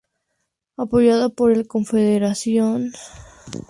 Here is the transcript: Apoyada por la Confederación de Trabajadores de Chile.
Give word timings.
Apoyada 0.77 1.29
por 1.29 1.55
la 1.55 1.63
Confederación 1.63 2.85
de 2.85 2.89
Trabajadores 2.89 3.45
de 3.45 3.51
Chile. 3.51 3.59